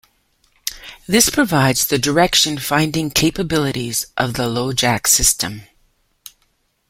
This 1.07 1.29
provides 1.29 1.85
the 1.85 1.99
direction 1.99 2.57
finding 2.57 3.11
capabilities 3.11 4.07
of 4.17 4.33
the 4.33 4.47
LoJack 4.47 5.05
system. 5.05 5.67